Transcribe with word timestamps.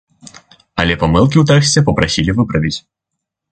Але 0.83 0.93
памылкі 1.03 1.37
ў 1.41 1.45
тэксце 1.53 1.79
папрасілі 1.91 2.37
выправіць. 2.41 2.75